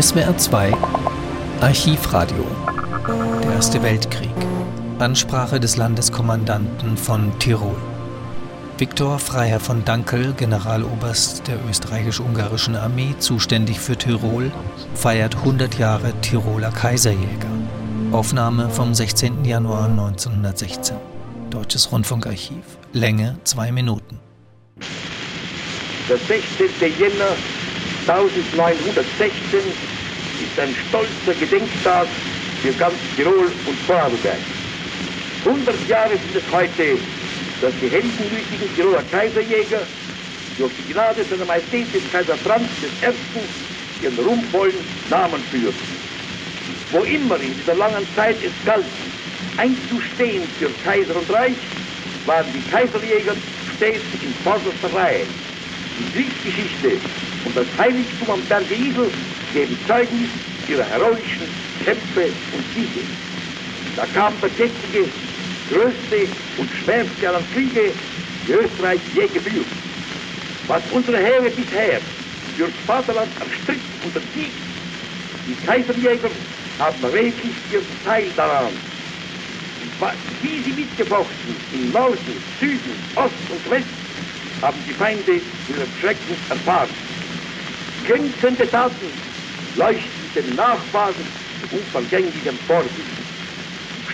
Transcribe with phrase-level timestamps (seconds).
[0.00, 0.72] SWR 2
[1.60, 2.44] Archivradio
[3.42, 4.34] Der Erste Weltkrieg
[4.98, 7.76] Ansprache des Landeskommandanten von Tirol
[8.76, 14.50] Viktor Freiherr von Dankel, Generaloberst der österreichisch-ungarischen Armee, zuständig für Tirol,
[14.96, 17.52] feiert 100 Jahre Tiroler Kaiserjäger.
[18.10, 19.44] Aufnahme vom 16.
[19.44, 20.96] Januar 1916.
[21.50, 22.64] Deutsches Rundfunkarchiv.
[22.92, 24.18] Länge 2 Minuten.
[26.08, 26.68] Der 16.
[26.98, 27.36] Jänner
[28.06, 29.93] 1916
[30.40, 32.08] ist ein stolzer Gedenktag
[32.62, 34.38] für ganz Tirol und Vorarlberg.
[35.44, 36.98] 100 Jahre sind es heute,
[37.60, 39.82] dass die heldenmütigen Tiroler Kaiserjäger
[40.56, 44.04] durch die Gnade seiner Majestät des Kaiser Franz I.
[44.04, 44.76] ihren ruhmvollen
[45.10, 45.74] Namen führen.
[46.92, 48.86] Wo immer in dieser langen Zeit es galt,
[49.56, 51.56] einzustehen für Kaiser und Reich,
[52.26, 53.34] waren die Kaiserjäger
[53.76, 55.26] stets in vorderster Reihe.
[55.98, 57.00] Die Kriegsgeschichte
[57.44, 59.10] und das Heiligtum am Berge Isel
[59.54, 60.30] geben Zeugnis
[60.68, 61.48] ihrer heroischen
[61.84, 63.06] Kämpfe und Siege.
[63.96, 65.08] Da kam der jetzige,
[65.70, 67.92] größte und schwerste aller Kriege,
[68.46, 69.66] die Österreich je geführt.
[70.66, 72.00] Was unsere Heere bisher
[72.56, 74.58] fürs Vaterland erstritten und ersiegt,
[75.46, 76.30] die Kaiserjäger
[76.78, 78.72] haben redlich ihren Teil daran.
[80.42, 83.86] Wie sie mitgefochten im Norden, Süden, Ost und West,
[84.60, 86.90] haben die Feinde ihren Schrecken erfahren.
[88.04, 89.33] Glänzende Taten
[89.76, 91.14] leuchten den Nachfahren
[91.70, 92.90] unvergänglichem Vorbild.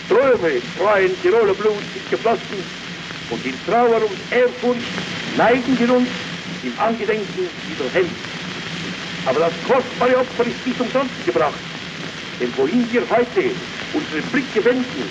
[0.05, 2.63] Ströme treuen Tiroler Blut sind geflossen
[3.29, 4.81] und in Trauer und Ehrfurcht
[5.37, 6.07] neigen wir uns
[6.63, 8.15] im Angedenken dieser Helden.
[9.25, 11.59] Aber das kostbare Opfer ist nicht umsonst gebracht,
[12.39, 13.51] denn wohin wir heute
[13.93, 15.09] unsere Blicke wenden,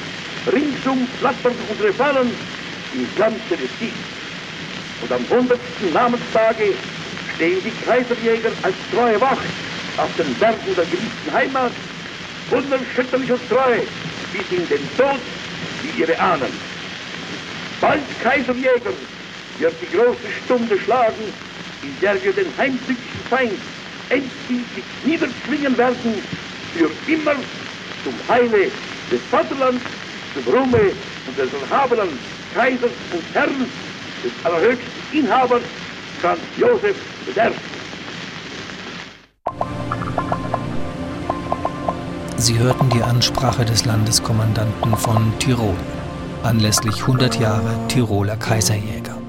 [0.53, 2.31] ringsum flattern unsere Fahnen
[2.95, 3.95] im Glanze des Siegs.
[5.03, 5.59] Und am 100.
[5.95, 6.75] Namenstage
[7.37, 9.47] stehen die Kaiserjäger als treue Wacht
[10.01, 11.73] auf den Bergen der geliebten Heimat,
[12.51, 13.79] unerschütterlich und treu
[14.33, 15.21] bis in den Tod
[15.83, 16.53] wie ihre Ahnen.
[17.81, 18.93] Bald Kaiserjäger
[19.59, 21.25] wird die große Stunde schlagen,
[21.83, 23.59] in der wir den heimtückischen Feind
[24.09, 26.23] endgültig niederzwingen werden,
[26.75, 27.35] für immer
[28.05, 28.71] zum Heile
[29.11, 29.83] des Vaterlands,
[30.35, 30.93] zum Ruhme
[31.27, 32.19] unseres erhabenen
[32.55, 33.67] Kaisers und Herrn,
[34.25, 35.63] des allerhöchsten Inhabers,
[36.21, 36.97] Franz Josef
[37.29, 37.80] I.
[42.41, 45.77] Sie hörten die Ansprache des Landeskommandanten von Tirol
[46.43, 49.20] anlässlich 100 Jahre Tiroler Kaiserjäger.